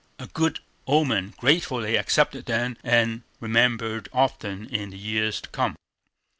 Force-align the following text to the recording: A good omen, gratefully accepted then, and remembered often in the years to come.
A 0.17 0.25
good 0.25 0.61
omen, 0.87 1.35
gratefully 1.37 1.95
accepted 1.95 2.47
then, 2.47 2.75
and 2.83 3.21
remembered 3.39 4.09
often 4.11 4.65
in 4.67 4.89
the 4.89 4.97
years 4.97 5.39
to 5.41 5.49
come. 5.49 5.75